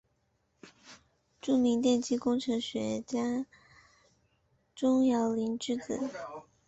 [1.39, 3.45] 著名电机工程学家
[4.73, 6.09] 钟兆琳之子。